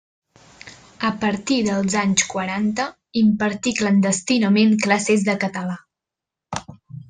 [1.09, 2.87] A partir dels anys quaranta
[3.23, 5.81] impartí clandestinament classes de català.